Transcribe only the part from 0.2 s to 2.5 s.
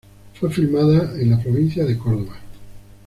Fue filmada en la provincia de Córdoba.